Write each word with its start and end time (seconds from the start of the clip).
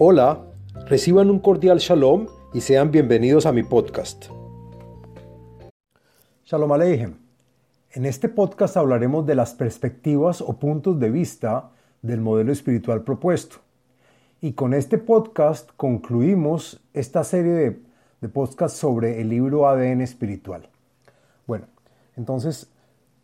Hola, 0.00 0.44
reciban 0.86 1.28
un 1.28 1.40
cordial 1.40 1.78
shalom 1.78 2.28
y 2.54 2.60
sean 2.60 2.92
bienvenidos 2.92 3.46
a 3.46 3.52
mi 3.52 3.64
podcast. 3.64 4.26
Shalom 6.44 6.70
Aleichem. 6.70 7.16
En 7.90 8.06
este 8.06 8.28
podcast 8.28 8.76
hablaremos 8.76 9.26
de 9.26 9.34
las 9.34 9.54
perspectivas 9.54 10.40
o 10.40 10.56
puntos 10.60 11.00
de 11.00 11.10
vista 11.10 11.72
del 12.00 12.20
modelo 12.20 12.52
espiritual 12.52 13.02
propuesto. 13.02 13.56
Y 14.40 14.52
con 14.52 14.72
este 14.72 14.98
podcast 14.98 15.68
concluimos 15.76 16.80
esta 16.94 17.24
serie 17.24 17.50
de, 17.50 17.82
de 18.20 18.28
podcasts 18.28 18.78
sobre 18.78 19.20
el 19.20 19.30
libro 19.30 19.66
ADN 19.66 20.02
espiritual. 20.02 20.68
Bueno, 21.44 21.66
entonces, 22.16 22.70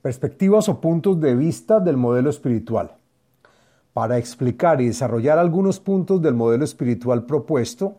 perspectivas 0.03 0.69
o 0.69 0.81
puntos 0.81 1.21
de 1.21 1.37
vista 1.37 1.79
del 1.79 1.97
modelo 1.97 2.31
espiritual. 2.31 2.97
Para 3.95 4.19
explicar 4.19 4.81
y 4.81 4.89
desarrollar 4.89 5.39
algunos 5.39 5.79
puntos 5.79 6.21
del 6.21 6.35
modelo 6.35 6.65
espiritual 6.65 7.25
propuesto, 7.25 7.95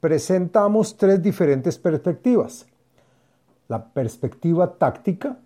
presentamos 0.00 0.96
tres 0.96 1.22
diferentes 1.22 1.78
perspectivas. 1.78 2.66
La 3.68 3.84
perspectiva 3.92 4.72
táctica, 4.78 5.36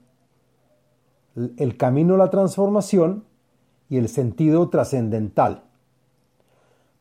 el 1.57 1.77
camino 1.77 2.15
a 2.15 2.19
la 2.19 2.31
transformación 2.31 3.25
y 3.91 3.97
el 3.99 4.09
sentido 4.09 4.69
trascendental. 4.69 5.65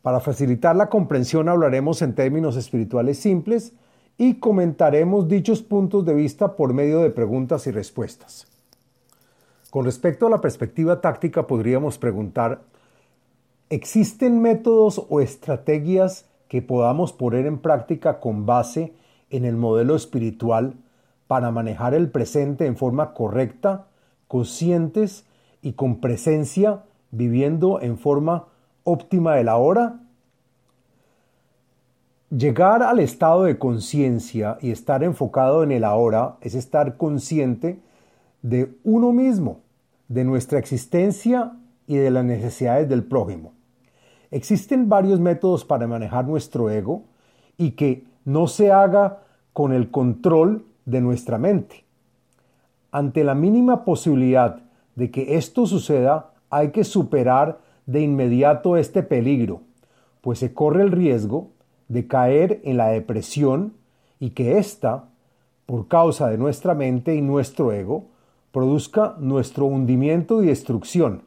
Para 0.02 0.20
facilitar 0.20 0.76
la 0.76 0.90
comprensión 0.90 1.50
hablaremos 1.50 2.02
en 2.02 2.16
términos 2.16 2.58
espirituales 2.58 3.20
simples 3.20 3.74
y 4.18 4.36
comentaremos 4.36 5.28
dichos 5.28 5.62
puntos 5.62 6.04
de 6.04 6.16
vista 6.16 6.56
por 6.56 6.74
medio 6.74 7.02
de 7.02 7.12
preguntas 7.12 7.68
y 7.68 7.72
respuestas. 7.72 8.55
Con 9.70 9.86
respecto 9.86 10.28
a 10.28 10.30
la 10.30 10.42
perspectiva 10.42 11.02
táctica, 11.02 11.48
podríamos 11.48 11.98
preguntar, 11.98 12.62
¿existen 13.70 14.42
métodos 14.42 15.06
o 15.10 15.22
estrategias 15.22 16.30
que 16.48 16.62
podamos 16.62 17.12
poner 17.12 17.46
en 17.46 17.58
práctica 17.58 18.20
con 18.20 18.46
base 18.46 18.94
en 19.30 19.46
el 19.46 19.56
modelo 19.56 19.96
espiritual 19.96 20.76
para 21.28 21.52
manejar 21.52 21.94
el 21.94 22.10
presente 22.10 22.68
en 22.68 22.78
forma 22.78 23.14
correcta, 23.14 23.88
conscientes 24.28 25.26
y 25.62 25.74
con 25.74 26.00
presencia, 26.00 26.84
viviendo 27.12 27.82
en 27.82 27.98
forma 27.98 28.46
óptima 28.84 29.36
de 29.36 29.44
la 29.44 29.58
hora? 29.58 30.00
Llegar 32.30 32.84
al 32.84 33.00
estado 33.00 33.44
de 33.44 33.58
conciencia 33.58 34.58
y 34.62 34.72
estar 34.72 35.04
enfocado 35.04 35.64
en 35.64 35.72
el 35.72 35.84
ahora 35.84 36.38
es 36.42 36.54
estar 36.54 36.98
consciente 36.98 37.80
de 38.46 38.78
uno 38.84 39.12
mismo 39.12 39.62
de 40.08 40.24
nuestra 40.24 40.60
existencia 40.60 41.54
y 41.88 41.96
de 41.96 42.12
las 42.12 42.24
necesidades 42.24 42.88
del 42.88 43.04
prójimo. 43.04 43.54
Existen 44.30 44.88
varios 44.88 45.20
métodos 45.20 45.66
para 45.66 45.88
manejar 45.88 46.28
nuestro 46.28 46.70
ego 46.70 47.06
y 47.58 47.72
que 47.72 48.04
no 48.24 48.46
se 48.46 48.72
haga 48.72 49.24
con 49.52 49.74
el 49.74 49.90
control 49.90 50.64
de 50.86 51.02
nuestra 51.02 51.40
mente. 51.40 51.86
Ante 52.92 53.24
la 53.24 53.34
mínima 53.34 53.84
posibilidad 53.84 54.62
de 54.94 55.10
que 55.10 55.38
esto 55.38 55.66
suceda, 55.66 56.34
hay 56.52 56.70
que 56.70 56.84
superar 56.84 57.62
de 57.88 58.02
inmediato 58.02 58.78
este 58.78 59.02
peligro, 59.02 59.62
pues 60.22 60.38
se 60.38 60.54
corre 60.54 60.84
el 60.84 60.92
riesgo 60.92 61.50
de 61.88 62.06
caer 62.06 62.62
en 62.64 62.78
la 62.78 62.90
depresión 62.90 63.74
y 64.20 64.32
que 64.32 64.60
ésta, 64.60 65.06
por 65.66 65.88
causa 65.88 66.30
de 66.30 66.38
nuestra 66.38 66.76
mente 66.76 67.16
y 67.16 67.24
nuestro 67.24 67.72
ego, 67.72 68.14
produzca 68.56 69.18
nuestro 69.20 69.66
hundimiento 69.66 70.42
y 70.42 70.46
destrucción. 70.46 71.24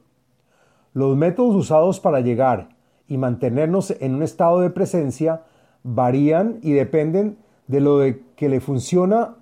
Los 0.95 1.15
métodos 1.15 1.55
usados 1.57 2.01
para 2.01 2.21
llegar 2.21 2.71
y 3.07 3.19
mantenernos 3.19 3.91
en 4.01 4.15
un 4.15 4.23
estado 4.23 4.61
de 4.61 4.71
presencia 4.71 5.43
varían 5.83 6.59
y 6.63 6.73
dependen 6.73 7.37
de 7.67 7.81
lo 7.83 8.01
que 8.35 8.49
le 8.49 8.61
funciona 8.61 9.35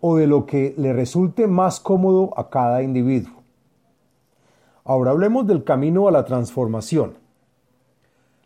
o 0.00 0.16
de 0.16 0.28
lo 0.28 0.46
que 0.46 0.76
le 0.78 0.92
resulte 0.92 1.48
más 1.48 1.80
cómodo 1.80 2.32
a 2.38 2.48
cada 2.48 2.84
individuo. 2.84 3.42
Ahora 4.84 5.10
hablemos 5.10 5.48
del 5.48 5.64
camino 5.64 6.06
a 6.06 6.12
la 6.12 6.24
transformación. 6.24 7.14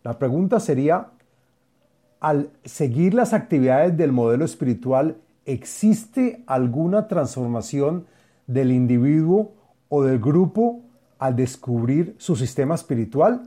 La 0.03 0.19
pregunta 0.19 0.59
sería, 0.59 1.09
al 2.19 2.49
seguir 2.65 3.13
las 3.13 3.35
actividades 3.35 3.95
del 3.99 4.13
modelo 4.13 4.47
espiritual, 4.47 5.19
¿existe 5.45 6.43
alguna 6.47 7.09
transformación 7.09 8.07
del 8.53 8.72
individuo 8.72 9.53
o 9.88 10.03
del 10.03 10.19
grupo 10.19 10.83
al 11.19 11.37
descubrir 11.37 12.16
su 12.19 12.34
sistema 12.34 12.75
espiritual? 12.75 13.43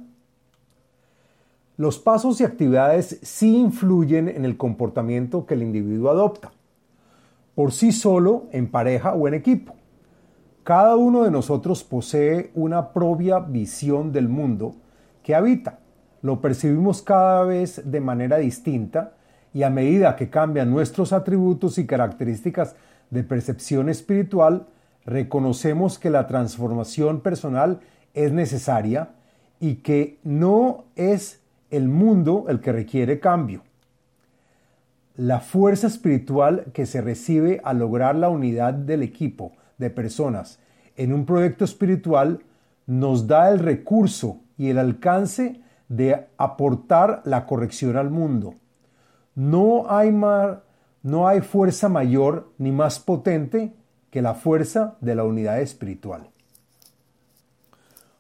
Los 1.75 2.00
pasos 2.00 2.40
y 2.40 2.44
actividades 2.44 3.19
sí 3.22 3.58
influyen 3.58 4.30
en 4.30 4.46
el 4.46 4.58
comportamiento 4.58 5.46
que 5.46 5.56
el 5.56 5.63
individuo 5.63 6.09
adopta, 6.09 6.52
por 7.56 7.72
sí 7.72 7.92
solo, 7.92 8.46
en 8.52 8.69
pareja 8.69 9.13
o 9.13 9.28
en 9.28 9.34
equipo. 9.34 9.75
Cada 10.63 10.96
uno 10.96 11.24
de 11.24 11.31
nosotros 11.31 11.84
posee 11.84 12.52
una 12.56 12.94
propia 12.94 13.40
visión 13.40 14.13
del 14.13 14.30
mundo 14.30 14.75
que 15.22 15.36
habita. 15.36 15.80
Lo 16.22 16.40
percibimos 16.40 17.02
cada 17.02 17.44
vez 17.44 17.81
de 17.84 18.00
manera 18.00 18.38
distinta 18.38 19.13
y 19.53 19.63
a 19.63 19.69
medida 19.69 20.16
que 20.16 20.30
cambian 20.30 20.72
nuestros 20.72 21.12
atributos 21.12 21.78
y 21.78 21.86
características 21.86 22.75
de 23.09 23.24
percepción 23.24 23.90
espiritual, 23.90 24.68
reconocemos 25.06 26.00
que 26.00 26.09
la 26.09 26.28
transformación 26.28 27.22
personal 27.22 27.81
es 28.14 28.31
necesaria 28.31 29.09
y 29.59 29.75
que 29.75 30.19
no 30.24 30.86
es 30.96 31.41
el 31.72 31.88
mundo 31.88 32.46
el 32.50 32.59
que 32.59 32.72
requiere 32.72 33.19
cambio. 33.19 33.63
La 35.16 35.40
fuerza 35.40 35.88
espiritual 35.88 36.66
que 36.74 36.86
se 36.86 37.02
recibe 37.02 37.62
al 37.63 37.80
lograr 37.80 38.16
la 38.16 38.30
unidad 38.30 38.74
del 38.74 39.03
equipo 39.03 39.53
de 39.78 39.90
personas 39.90 40.59
en 40.96 41.13
un 41.13 41.25
proyecto 41.25 41.66
espiritual 41.66 42.42
nos 42.86 43.28
da 43.28 43.50
el 43.50 43.59
recurso 43.59 44.40
y 44.58 44.69
el 44.69 44.78
alcance 44.78 45.62
de 45.88 46.28
aportar 46.38 47.22
la 47.25 47.46
corrección 47.46 47.97
al 47.97 48.09
mundo. 48.09 48.56
No 49.36 49.86
hay, 49.90 50.12
no 50.12 51.28
hay 51.28 51.42
fuerza 51.42 51.90
mayor 51.90 52.52
ni 52.58 52.72
más 52.72 53.00
potente 53.00 53.74
que 54.13 54.22
la 54.22 54.35
fuerza 54.35 54.96
de 55.01 55.16
la 55.16 55.24
unidad 55.24 55.59
espiritual. 55.59 56.29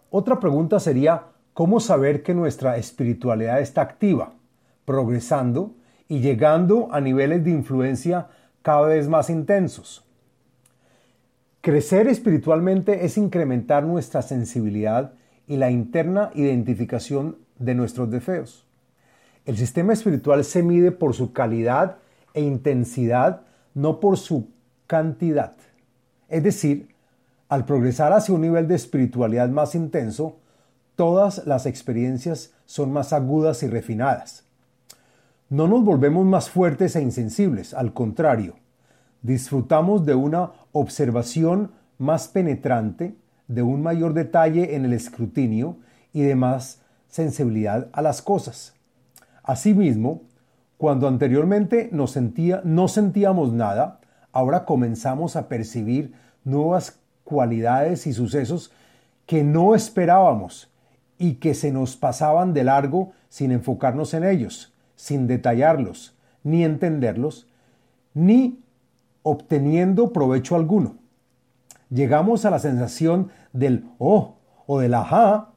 Otra 0.09 0.39
pregunta 0.39 0.79
sería, 0.79 1.25
¿cómo 1.53 1.79
saber 1.79 2.23
que 2.23 2.33
nuestra 2.33 2.77
espiritualidad 2.77 3.61
está 3.61 3.81
activa, 3.81 4.33
progresando 4.85 5.75
y 6.07 6.19
llegando 6.19 6.87
a 6.91 6.99
niveles 6.99 7.43
de 7.43 7.51
influencia 7.51 8.29
cada 8.63 8.87
vez 8.87 9.07
más 9.07 9.29
intensos? 9.29 10.03
Crecer 11.61 12.07
espiritualmente 12.07 13.05
es 13.05 13.19
incrementar 13.19 13.83
nuestra 13.83 14.23
sensibilidad 14.23 15.13
y 15.47 15.57
la 15.57 15.69
interna 15.69 16.31
identificación 16.33 17.37
de 17.59 17.75
nuestros 17.75 18.09
deseos. 18.09 18.65
El 19.45 19.57
sistema 19.57 19.93
espiritual 19.93 20.43
se 20.43 20.63
mide 20.63 20.91
por 20.91 21.13
su 21.13 21.33
calidad 21.33 21.97
e 22.33 22.41
intensidad, 22.41 23.41
no 23.75 23.99
por 23.99 24.17
su 24.17 24.49
cantidad. 24.87 25.55
Es 26.33 26.41
decir, 26.41 26.87
al 27.47 27.63
progresar 27.65 28.11
hacia 28.11 28.33
un 28.33 28.41
nivel 28.41 28.67
de 28.67 28.73
espiritualidad 28.73 29.49
más 29.49 29.75
intenso, 29.75 30.39
todas 30.95 31.45
las 31.45 31.67
experiencias 31.67 32.55
son 32.65 32.91
más 32.91 33.13
agudas 33.13 33.61
y 33.61 33.67
refinadas. 33.67 34.43
No 35.49 35.67
nos 35.67 35.85
volvemos 35.85 36.25
más 36.25 36.49
fuertes 36.49 36.95
e 36.95 37.03
insensibles, 37.03 37.75
al 37.75 37.93
contrario, 37.93 38.55
disfrutamos 39.21 40.07
de 40.07 40.15
una 40.15 40.53
observación 40.71 41.69
más 41.99 42.29
penetrante, 42.29 43.15
de 43.47 43.61
un 43.61 43.83
mayor 43.83 44.15
detalle 44.15 44.75
en 44.75 44.85
el 44.85 44.93
escrutinio 44.93 45.77
y 46.13 46.23
de 46.23 46.35
más 46.35 46.81
sensibilidad 47.09 47.89
a 47.93 48.01
las 48.01 48.23
cosas. 48.23 48.73
Asimismo, 49.43 50.23
cuando 50.79 51.07
anteriormente 51.07 51.91
no 51.91 52.07
sentíamos 52.07 53.53
nada, 53.53 53.99
ahora 54.31 54.65
comenzamos 54.65 55.35
a 55.35 55.47
percibir 55.47 56.22
nuevas 56.43 56.99
cualidades 57.23 58.07
y 58.07 58.13
sucesos 58.13 58.71
que 59.25 59.43
no 59.43 59.75
esperábamos 59.75 60.69
y 61.17 61.35
que 61.35 61.53
se 61.53 61.71
nos 61.71 61.95
pasaban 61.95 62.53
de 62.53 62.63
largo 62.63 63.13
sin 63.29 63.51
enfocarnos 63.51 64.13
en 64.13 64.23
ellos, 64.23 64.73
sin 64.95 65.27
detallarlos, 65.27 66.15
ni 66.43 66.63
entenderlos, 66.63 67.47
ni 68.13 68.59
obteniendo 69.23 70.11
provecho 70.11 70.55
alguno. 70.55 70.97
Llegamos 71.89 72.45
a 72.45 72.49
la 72.49 72.59
sensación 72.59 73.29
del 73.53 73.85
oh 73.99 74.35
o 74.65 74.79
del 74.79 74.93
ajá, 74.93 75.49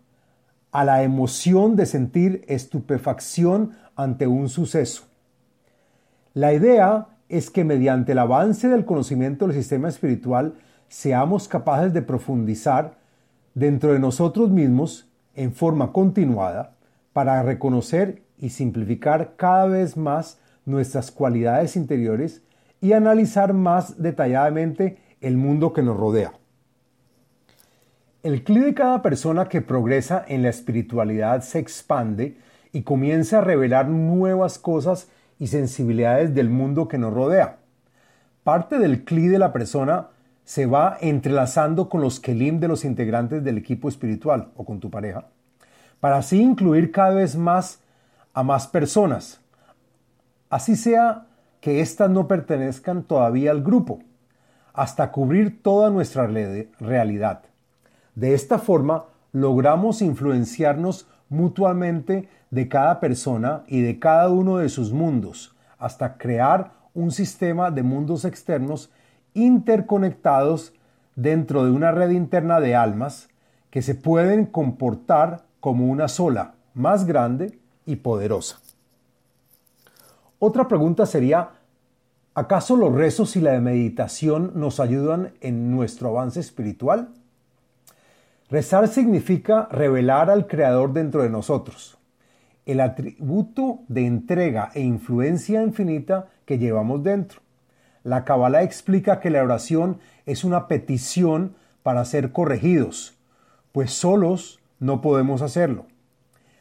a 0.71 0.85
la 0.85 1.03
emoción 1.03 1.75
de 1.77 1.87
sentir 1.87 2.45
estupefacción 2.49 3.73
ante 3.97 4.27
un 4.27 4.49
suceso. 4.49 5.05
La 6.35 6.53
idea 6.53 7.09
es 7.29 7.51
que 7.51 7.65
mediante 7.65 8.13
el 8.13 8.19
avance 8.19 8.69
del 8.69 8.85
conocimiento 8.85 9.47
del 9.47 9.57
sistema 9.57 9.89
espiritual 9.89 10.55
seamos 10.89 11.49
capaces 11.49 11.93
de 11.93 12.03
profundizar 12.03 12.99
dentro 13.55 13.93
de 13.93 13.99
nosotros 13.99 14.51
mismos 14.51 15.09
en 15.35 15.53
forma 15.53 15.93
continuada 15.93 16.77
para 17.13 17.43
reconocer 17.43 18.23
y 18.39 18.51
simplificar 18.51 19.35
cada 19.37 19.67
vez 19.67 19.97
más 19.97 20.39
nuestras 20.65 21.11
cualidades 21.11 21.77
interiores 21.77 22.43
y 22.81 22.93
analizar 22.93 23.53
más 23.53 24.03
detalladamente 24.03 24.99
el 25.21 25.37
mundo 25.37 25.73
que 25.73 25.83
nos 25.83 25.97
rodea. 25.97 26.33
El 28.23 28.43
clic 28.43 28.65
de 28.65 28.75
cada 28.75 29.03
persona 29.03 29.49
que 29.49 29.63
progresa 29.63 30.25
en 30.27 30.43
la 30.43 30.49
espiritualidad 30.49 31.43
se 31.43 31.59
expande 31.59 32.37
y 32.73 32.83
comienza 32.83 33.39
a 33.39 33.41
revelar 33.43 33.89
nuevas 33.89 34.59
cosas 34.59 35.09
y 35.39 35.47
sensibilidades 35.47 36.35
del 36.35 36.51
mundo 36.51 36.89
que 36.89 36.99
nos 36.99 37.15
rodea. 37.15 37.59
Parte 38.43 38.79
del 38.79 39.05
clic 39.05 39.31
de 39.31 39.39
la 39.39 39.53
persona 39.53 40.09
se 40.47 40.65
va 40.65 40.97
entrelazando 41.01 41.89
con 41.89 42.01
los 42.01 42.21
kelim 42.21 42.61
de 42.61 42.69
los 42.69 42.85
integrantes 42.85 43.43
del 43.43 43.59
equipo 43.59 43.89
espiritual 43.89 44.53
o 44.55 44.65
con 44.65 44.79
tu 44.79 44.91
pareja, 44.91 45.27
para 45.99 46.19
así 46.19 46.41
incluir 46.41 46.93
cada 46.93 47.15
vez 47.15 47.35
más 47.35 47.81
a 48.33 48.45
más 48.45 48.69
personas. 48.69 49.41
Así 50.49 50.77
sea 50.77 51.27
que 51.61 51.81
éstas 51.81 52.11
no 52.11 52.29
pertenezcan 52.29 53.03
todavía 53.03 53.51
al 53.51 53.65
grupo, 53.65 53.99
hasta 54.73 55.11
cubrir 55.11 55.63
toda 55.65 55.91
nuestra 55.91 56.29
realidad. 56.29 57.43
De 58.15 58.33
esta 58.33 58.61
forma, 58.61 59.07
logramos 59.33 60.01
influenciarnos 60.01 61.09
mutuamente 61.29 62.29
de 62.51 62.69
cada 62.69 63.01
persona 63.01 63.65
y 63.67 63.81
de 63.81 63.99
cada 63.99 64.31
uno 64.31 64.59
de 64.59 64.69
sus 64.69 64.93
mundos, 64.93 65.57
hasta 65.77 66.17
crear 66.17 66.71
un 66.95 67.11
sistema 67.11 67.73
de 67.73 67.83
mundos 67.83 68.25
externos 68.25 68.93
interconectados 69.37 70.73
dentro 71.15 71.65
de 71.65 71.71
una 71.71 71.93
red 71.93 72.11
interna 72.11 72.59
de 72.61 72.75
almas 72.75 73.29
que 73.71 73.83
se 73.83 73.95
pueden 73.95 74.47
comportar 74.47 75.45
como 75.61 75.87
una 75.87 76.09
sola, 76.09 76.55
más 76.75 77.07
grande 77.07 77.59
y 77.85 77.97
poderosa. 77.97 78.59
Otra 80.39 80.69
pregunta 80.69 81.07
sería, 81.07 81.51
¿acaso 82.35 82.77
los 82.77 82.95
rezos 82.95 83.37
y 83.37 83.41
la 83.41 83.59
meditación 83.61 84.53
nos 84.55 84.81
ayudan 84.81 85.33
en 85.41 85.71
nuestro 85.71 86.09
avance 86.09 86.41
espiritual? 86.41 87.09
Rezar 88.49 88.89
significa 88.89 89.69
revelar 89.71 90.31
al 90.31 90.47
Creador 90.47 90.93
dentro 90.93 91.23
de 91.23 91.31
nosotros, 91.31 91.99
el 92.65 92.81
atributo 92.81 93.81
de 93.89 94.07
entrega 94.07 94.71
e 94.75 94.83
influencia 94.83 95.63
infinita 95.63 96.29
que 96.45 96.59
llevamos 96.59 97.03
dentro. 97.03 97.41
La 98.07 98.25
Kabbalah 98.25 98.63
explica 98.63 99.19
que 99.19 99.31
la 99.31 99.43
oración 99.43 99.99
es 100.27 100.45
una 100.45 100.69
petición 100.69 101.57
para 101.83 102.05
ser 102.05 102.31
corregidos, 102.31 103.19
pues 103.73 103.93
solos 103.95 104.61
no 104.79 105.01
podemos 105.01 105.43
hacerlo. 105.43 105.87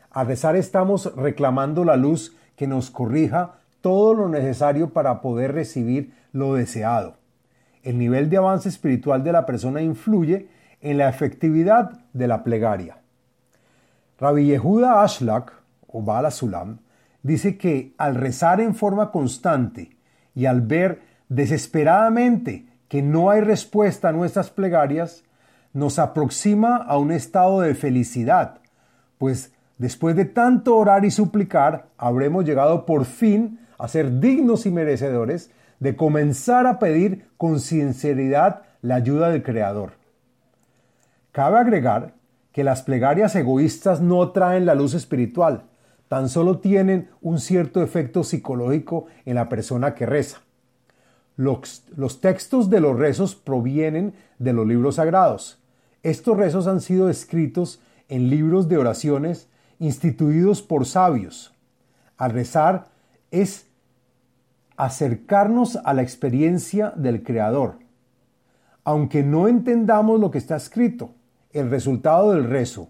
Al 0.09 0.25
rezar 0.25 0.55
estamos 0.55 1.15
reclamando 1.15 1.85
la 1.85 1.97
luz 1.97 2.35
que 2.55 2.65
nos 2.65 2.89
corrija 2.89 3.59
todo 3.81 4.15
lo 4.15 4.27
necesario 4.27 4.89
para 4.89 5.21
poder 5.21 5.53
recibir 5.53 6.15
lo 6.31 6.55
deseado. 6.55 7.17
El 7.83 7.99
nivel 7.99 8.27
de 8.31 8.37
avance 8.37 8.67
espiritual 8.67 9.23
de 9.23 9.31
la 9.31 9.45
persona 9.45 9.83
influye 9.83 10.49
en 10.81 10.97
la 10.97 11.09
efectividad 11.09 11.91
de 12.13 12.27
la 12.27 12.43
plegaria. 12.43 12.97
Rabbi 14.17 14.47
Yehuda 14.47 15.03
Ashlak, 15.03 15.53
o 15.89 16.01
Bala 16.01 16.31
Sulam, 16.31 16.79
dice 17.21 17.55
que 17.55 17.93
al 17.99 18.15
rezar 18.15 18.61
en 18.61 18.73
forma 18.73 19.11
constante 19.11 19.95
y 20.33 20.47
al 20.47 20.61
ver 20.61 21.13
desesperadamente 21.29 22.67
que 22.87 23.01
no 23.01 23.29
hay 23.29 23.41
respuesta 23.41 24.09
a 24.09 24.11
nuestras 24.11 24.49
plegarias, 24.49 25.23
nos 25.73 25.99
aproxima 25.99 26.77
a 26.77 26.97
un 26.97 27.11
estado 27.11 27.61
de 27.61 27.75
felicidad, 27.75 28.59
pues 29.17 29.53
después 29.77 30.15
de 30.15 30.25
tanto 30.25 30.77
orar 30.77 31.03
y 31.03 31.11
suplicar, 31.11 31.87
habremos 31.97 32.45
llegado 32.45 32.85
por 32.85 33.05
fin 33.05 33.59
a 33.77 33.87
ser 33.87 34.19
dignos 34.19 34.65
y 34.65 34.71
merecedores 34.71 35.51
de 35.79 35.95
comenzar 35.95 36.65
a 36.67 36.79
pedir 36.79 37.27
con 37.37 37.59
sinceridad 37.59 38.61
la 38.81 38.95
ayuda 38.95 39.29
del 39.29 39.43
Creador. 39.43 39.93
Cabe 41.31 41.59
agregar 41.59 42.13
que 42.53 42.63
las 42.63 42.83
plegarias 42.83 43.35
egoístas 43.35 43.99
no 43.99 44.29
traen 44.31 44.65
la 44.65 44.75
luz 44.75 44.93
espiritual, 44.93 45.63
tan 46.07 46.29
solo 46.29 46.59
tienen 46.59 47.09
un 47.21 47.39
cierto 47.39 47.83
efecto 47.83 48.23
psicológico 48.23 49.07
en 49.25 49.35
la 49.35 49.49
persona 49.49 49.93
que 49.93 50.05
reza. 50.05 50.44
Los, 51.37 51.83
textos 52.21 52.69
de 52.69 52.79
los 52.79 52.97
rezos 52.97 53.35
provienen 53.35 54.13
de 54.39 54.53
los 54.53 54.65
libros 54.65 54.95
sagrados. 54.95 55.59
Estos 56.01 56.37
rezos 56.37 56.67
han 56.67 56.81
sido 56.81 57.09
escritos 57.09 57.81
en 58.07 58.29
libros 58.29 58.69
de 58.69 58.77
oraciones 58.77 59.49
instituidos 59.79 60.61
por 60.61 60.85
sabios. 60.85 61.53
Al 62.17 62.31
rezar 62.31 62.87
es 63.31 63.67
acercarnos 64.77 65.77
a 65.83 65.93
la 65.93 66.03
experiencia 66.03 66.93
del 66.95 67.23
Creador. 67.23 67.79
Aunque 68.83 69.23
no 69.23 69.47
entendamos 69.47 70.19
lo 70.19 70.31
que 70.31 70.37
está 70.37 70.55
escrito, 70.55 71.11
el 71.51 71.69
resultado 71.69 72.31
del 72.33 72.45
rezo 72.45 72.89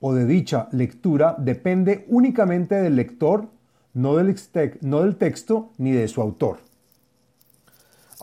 o 0.00 0.14
de 0.14 0.26
dicha 0.26 0.68
lectura 0.72 1.36
depende 1.38 2.06
únicamente 2.08 2.74
del 2.76 2.96
lector, 2.96 3.48
no 3.92 4.16
del 4.16 5.16
texto 5.16 5.70
ni 5.78 5.92
de 5.92 6.08
su 6.08 6.20
autor. 6.20 6.58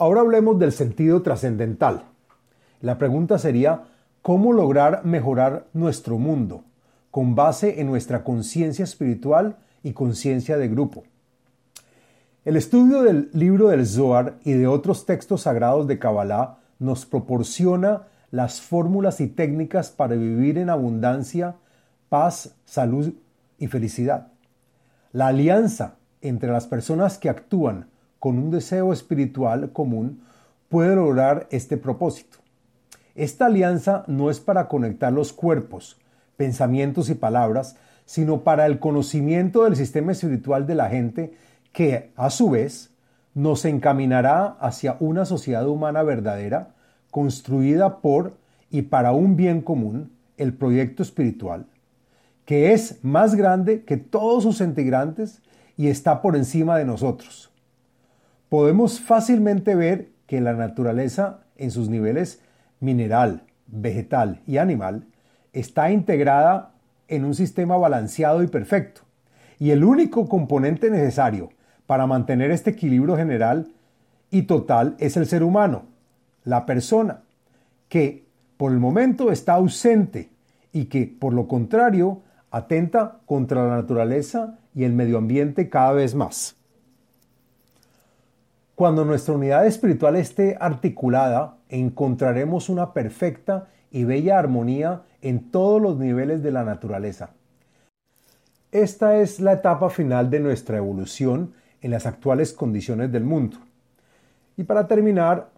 Ahora 0.02 0.22
hablemos 0.22 0.58
del 0.58 0.72
sentido 0.72 1.22
trascendental. 1.22 2.06
La 2.82 2.98
pregunta 2.98 3.38
sería, 3.38 3.84
¿cómo 4.24 4.52
lograr 4.52 5.06
mejorar 5.06 5.68
nuestro 5.74 6.18
mundo 6.18 6.64
con 7.12 7.36
base 7.36 7.80
en 7.80 7.86
nuestra 7.86 8.24
conciencia 8.24 8.84
espiritual 8.84 9.58
y 9.84 9.94
conciencia 9.94 10.58
de 10.58 10.70
grupo? 10.70 11.04
El 12.46 12.58
estudio 12.58 13.04
del 13.04 13.30
libro 13.34 13.68
del 13.68 13.86
Zohar 13.86 14.40
y 14.44 14.54
de 14.54 14.66
otros 14.66 15.06
textos 15.06 15.44
sagrados 15.44 15.86
de 15.86 16.00
Kabbalah 16.00 16.58
nos 16.80 17.06
proporciona 17.06 18.08
las 18.32 18.60
fórmulas 18.60 19.22
y 19.22 19.28
técnicas 19.28 19.92
para 19.92 20.16
vivir 20.16 20.58
en 20.58 20.72
abundancia, 20.72 21.58
paz, 22.10 22.56
salud 22.66 23.14
y 23.60 23.68
felicidad. 23.68 24.30
La 25.12 25.28
alianza 25.28 25.98
entre 26.22 26.52
las 26.52 26.66
personas 26.66 27.20
que 27.20 27.30
actúan 27.30 27.91
con 28.22 28.38
un 28.38 28.52
deseo 28.52 28.94
espiritual 28.94 29.72
común 29.72 30.22
puede 30.70 30.96
lograr 30.96 31.48
este 31.50 31.76
propósito. 31.76 32.38
Esta 33.16 33.48
alianza 33.48 34.04
no 34.06 34.30
es 34.30 34.40
para 34.40 34.68
conectar 34.68 35.12
los 35.12 35.34
cuerpos, 35.34 35.98
pensamientos 36.38 37.10
y 37.10 37.16
palabras, 37.16 37.78
sino 38.06 38.42
para 38.42 38.68
el 38.68 38.78
conocimiento 38.78 39.64
del 39.64 39.76
sistema 39.76 40.12
espiritual 40.12 40.68
de 40.68 40.76
la 40.76 40.88
gente 40.88 41.34
que, 41.74 42.12
a 42.16 42.30
su 42.30 42.52
vez, 42.52 42.92
nos 43.34 43.66
encaminará 43.66 44.56
hacia 44.60 44.98
una 45.00 45.26
sociedad 45.26 45.68
humana 45.68 46.04
verdadera 46.04 46.76
construida 47.10 48.02
por 48.02 48.38
y 48.70 48.84
para 48.84 49.14
un 49.14 49.36
bien 49.36 49.62
común, 49.62 50.12
el 50.38 50.54
proyecto 50.54 51.02
espiritual, 51.02 51.66
que 52.46 52.74
es 52.74 53.04
más 53.04 53.34
grande 53.34 53.84
que 53.84 53.98
todos 53.98 54.44
sus 54.44 54.62
integrantes 54.62 55.42
y 55.76 55.88
está 55.88 56.22
por 56.22 56.36
encima 56.36 56.78
de 56.78 56.86
nosotros. 56.86 57.51
Podemos 58.52 59.00
fácilmente 59.00 59.76
ver 59.76 60.10
que 60.28 60.42
la 60.42 60.52
naturaleza 60.52 61.46
en 61.56 61.72
sus 61.72 61.88
niveles 61.88 62.42
mineral, 62.82 63.44
vegetal 63.68 64.42
y 64.46 64.58
animal 64.58 65.08
está 65.54 65.90
integrada 65.90 66.74
en 67.08 67.24
un 67.24 67.34
sistema 67.34 67.78
balanceado 67.78 68.44
y 68.44 68.48
perfecto. 68.48 69.04
Y 69.58 69.72
el 69.72 69.86
único 69.86 70.28
componente 70.28 70.90
necesario 70.90 71.52
para 71.86 72.08
mantener 72.08 72.52
este 72.52 72.72
equilibrio 72.72 73.16
general 73.16 73.72
y 74.30 74.42
total 74.42 74.98
es 75.00 75.16
el 75.16 75.28
ser 75.28 75.44
humano, 75.44 75.84
la 76.44 76.66
persona, 76.66 77.22
que 77.88 78.26
por 78.58 78.74
el 78.74 78.80
momento 78.80 79.32
está 79.32 79.54
ausente 79.54 80.30
y 80.74 80.88
que 80.88 81.08
por 81.08 81.34
lo 81.34 81.48
contrario 81.48 82.22
atenta 82.52 83.20
contra 83.26 83.66
la 83.66 83.78
naturaleza 83.78 84.60
y 84.76 84.84
el 84.84 84.92
medio 84.92 85.20
ambiente 85.20 85.70
cada 85.70 85.94
vez 85.94 86.16
más. 86.16 86.58
Cuando 88.82 89.06
nuestra 89.06 89.36
unidad 89.36 89.68
espiritual 89.68 90.16
esté 90.16 90.58
articulada, 90.60 91.58
encontraremos 91.70 92.68
una 92.68 92.94
perfecta 92.94 93.68
y 93.92 94.06
bella 94.06 94.40
armonía 94.40 95.04
en 95.22 95.52
todos 95.52 95.80
los 95.80 96.00
niveles 96.00 96.42
de 96.42 96.50
la 96.50 96.64
naturaleza. 96.64 97.30
Esta 98.72 99.18
es 99.18 99.40
la 99.40 99.54
etapa 99.54 99.92
final 99.92 100.32
de 100.32 100.40
nuestra 100.40 100.78
evolución 100.78 101.54
en 101.82 101.92
las 101.92 102.08
actuales 102.08 102.54
condiciones 102.54 103.12
del 103.12 103.24
mundo. 103.24 103.58
Y 104.58 104.64
para 104.64 104.88
terminar, 104.88 105.52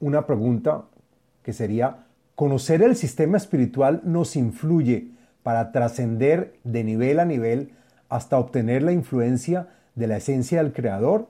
una 0.00 0.26
pregunta 0.26 0.84
que 1.42 1.52
sería, 1.52 2.06
¿conocer 2.34 2.82
el 2.82 2.96
sistema 2.96 3.36
espiritual 3.36 4.00
nos 4.04 4.36
influye 4.36 5.10
para 5.42 5.70
trascender 5.70 6.54
de 6.64 6.82
nivel 6.82 7.20
a 7.20 7.26
nivel 7.26 7.72
hasta 8.08 8.38
obtener 8.38 8.82
la 8.82 8.92
influencia 8.92 9.68
de 9.96 10.06
la 10.06 10.16
esencia 10.16 10.62
del 10.62 10.72
Creador? 10.72 11.28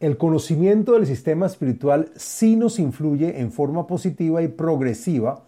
El 0.00 0.16
conocimiento 0.16 0.92
del 0.92 1.06
sistema 1.06 1.46
espiritual 1.46 2.10
sí 2.14 2.54
nos 2.54 2.78
influye 2.78 3.40
en 3.40 3.50
forma 3.50 3.88
positiva 3.88 4.42
y 4.42 4.48
progresiva 4.48 5.42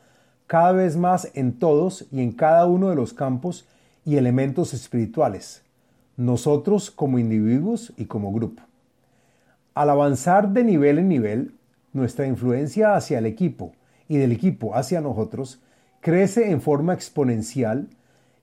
cada 0.48 0.72
vez 0.72 0.96
más 0.96 1.30
en 1.34 1.52
todos 1.60 2.06
y 2.10 2.20
en 2.20 2.32
cada 2.32 2.66
uno 2.66 2.90
de 2.90 2.96
los 2.96 3.14
campos 3.14 3.68
y 4.04 4.16
elementos 4.16 4.74
espirituales, 4.74 5.62
nosotros 6.16 6.90
como 6.90 7.20
individuos 7.20 7.92
y 7.96 8.06
como 8.06 8.32
grupo. 8.32 8.62
Al 9.74 9.88
avanzar 9.88 10.48
de 10.48 10.64
nivel 10.64 10.98
en 10.98 11.08
nivel, 11.08 11.54
nuestra 11.92 12.26
influencia 12.26 12.96
hacia 12.96 13.18
el 13.18 13.26
equipo 13.26 13.72
y 14.08 14.16
del 14.16 14.32
equipo 14.32 14.74
hacia 14.74 15.00
nosotros 15.00 15.60
crece 16.00 16.50
en 16.50 16.60
forma 16.60 16.92
exponencial 16.92 17.86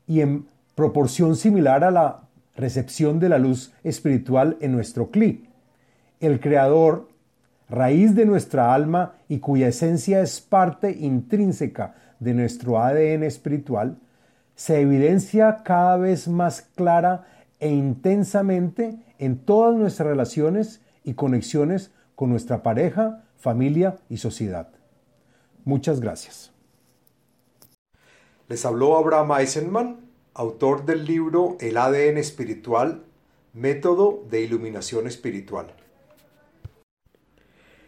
y 0.07 0.21
en 0.21 0.45
proporción 0.73 1.35
similar 1.35 1.83
a 1.83 1.91
la 1.91 2.21
recepción 2.55 3.19
de 3.19 3.27
la 3.27 3.39
luz 3.39 3.73
espiritual 3.83 4.55
en 4.61 4.71
nuestro 4.71 5.11
cli. 5.11 5.43
El 6.19 6.39
Creador, 6.39 7.09
raíz 7.69 8.15
de 8.15 8.25
nuestra 8.25 8.73
alma 8.73 9.13
y 9.29 9.37
cuya 9.37 9.67
esencia 9.67 10.21
es 10.21 10.41
parte 10.41 10.91
intrínseca 10.91 11.95
de 12.19 12.33
nuestro 12.33 12.79
ADN 12.79 13.23
espiritual, 13.23 13.97
se 14.55 14.81
evidencia 14.81 15.61
cada 15.63 15.97
vez 15.97 16.27
más 16.27 16.63
clara 16.75 17.27
e 17.59 17.69
intensamente 17.69 18.97
en 19.19 19.37
todas 19.37 19.75
nuestras 19.75 20.07
relaciones 20.07 20.81
y 21.03 21.13
conexiones 21.13 21.91
con 22.15 22.31
nuestra 22.31 22.63
pareja, 22.63 23.23
familia 23.37 23.97
y 24.09 24.17
sociedad. 24.17 24.69
Muchas 25.65 25.99
gracias. 25.99 26.51
Les 28.47 28.65
habló 28.65 28.97
Abraham 28.97 29.33
Eisenman, 29.39 29.97
autor 30.33 30.85
del 30.85 31.05
libro 31.05 31.57
El 31.59 31.77
ADN 31.77 32.17
espiritual, 32.17 33.03
método 33.53 34.23
de 34.31 34.41
iluminación 34.41 35.05
espiritual. 35.05 35.73